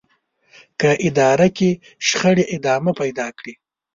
که 0.79 0.89
اداره 1.07 1.47
کې 1.57 1.69
شخړې 2.07 2.43
ادامه 2.55 2.91
پيدا 3.01 3.27
کړي. 3.37 3.53